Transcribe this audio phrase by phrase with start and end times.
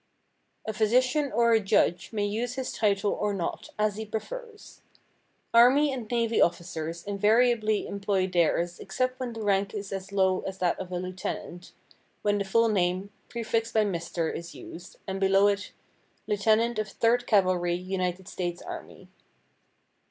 [0.65, 4.81] A physician or a judge may use his title or not as he prefers.
[5.53, 10.57] Army and navy officers invariably employ theirs except when the rank is as low as
[10.57, 11.73] that of a lieutenant,
[12.23, 15.71] when the full name, prefixed by "Mr." is used, and below it,
[16.25, 19.07] "Lieutenant of Third Cavalry, United States Army."